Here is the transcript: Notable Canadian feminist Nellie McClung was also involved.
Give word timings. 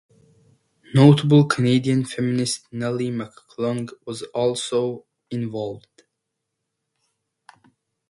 Notable 0.95 1.45
Canadian 1.45 2.05
feminist 2.05 2.65
Nellie 2.73 3.11
McClung 3.11 3.91
was 4.03 4.23
also 4.33 5.05
involved. 5.29 6.05